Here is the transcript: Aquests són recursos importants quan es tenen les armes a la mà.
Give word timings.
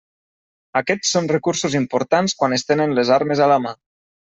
Aquests 0.81 1.11
són 1.17 1.29
recursos 1.33 1.77
importants 1.83 2.37
quan 2.43 2.59
es 2.61 2.69
tenen 2.73 3.01
les 3.01 3.17
armes 3.23 3.47
a 3.49 3.55
la 3.57 3.65
mà. 3.69 3.81